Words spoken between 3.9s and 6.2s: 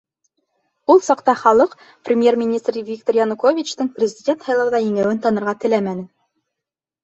президент һайлауҙа еңеүен танырға теләмәне.